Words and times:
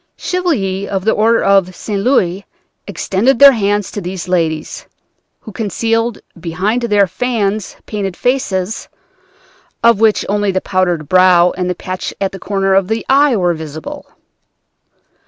Chevaliers 0.17 0.89
of 0.89 1.05
the 1.05 1.11
Order 1.11 1.43
of 1.43 1.75
St. 1.75 2.01
Louis 2.01 2.43
extended 2.87 3.37
their 3.37 3.51
hands 3.51 3.91
to 3.91 4.01
these 4.01 4.27
ladies, 4.27 4.87
who 5.41 5.51
concealed 5.51 6.17
behind 6.39 6.81
their 6.81 7.05
fans 7.05 7.75
painted 7.85 8.17
faces, 8.17 8.89
of 9.83 9.99
which 9.99 10.25
only 10.27 10.49
the 10.51 10.59
powdered 10.59 11.07
brow 11.07 11.51
and 11.51 11.69
the 11.69 11.75
patch 11.75 12.15
at 12.19 12.31
the 12.31 12.39
corner 12.39 12.73
of 12.73 12.87
the 12.87 13.05
eye 13.09 13.35
were 13.35 13.53
visible! 13.53 14.07